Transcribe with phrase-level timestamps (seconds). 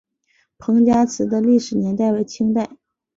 [0.57, 2.67] 彭家祠的历史年代为清代。